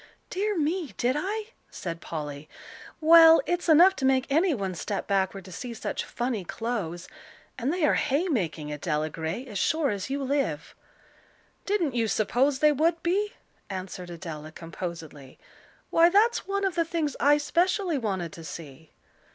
"Dear 0.31 0.57
me, 0.57 0.93
did 0.97 1.15
I?" 1.15 1.49
said 1.69 2.01
Polly. 2.01 2.49
"Well, 2.99 3.39
it's 3.45 3.69
enough 3.69 3.95
to 3.97 4.03
make 4.05 4.25
any 4.31 4.51
one 4.51 4.73
step 4.73 5.05
backward 5.05 5.45
to 5.45 5.51
see 5.51 5.75
such 5.75 6.03
funny 6.05 6.43
clothes; 6.43 7.07
and 7.55 7.71
they 7.71 7.85
are 7.85 7.93
hay 7.93 8.27
making, 8.27 8.71
Adela 8.71 9.11
Gray, 9.11 9.45
as 9.45 9.59
sure 9.59 9.91
as 9.91 10.09
you 10.09 10.23
live." 10.23 10.73
"Didn't 11.67 11.93
you 11.93 12.07
suppose 12.07 12.57
they 12.57 12.71
would 12.71 13.03
be?" 13.03 13.33
answered 13.69 14.09
Adela, 14.09 14.51
composedly. 14.51 15.37
"Why, 15.91 16.09
that's 16.09 16.47
one 16.47 16.65
of 16.65 16.73
the 16.73 16.83
things 16.83 17.15
I 17.19 17.37
specially 17.37 17.99
wanted 17.99 18.33
to 18.33 18.43
see." 18.43 18.93